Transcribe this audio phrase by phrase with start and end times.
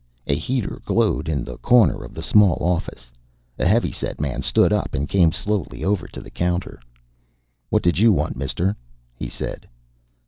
[0.25, 3.11] A heater glowed in the corner of the small office.
[3.59, 6.79] A heavy set man stood up and came slowly over to the counter.
[7.69, 8.75] "What did you want, mister?"
[9.13, 9.67] he said.